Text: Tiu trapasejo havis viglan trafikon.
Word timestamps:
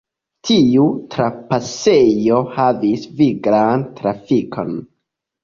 Tiu 0.47 0.85
trapasejo 1.15 2.39
havis 2.57 3.05
viglan 3.21 3.85
trafikon. 4.01 4.75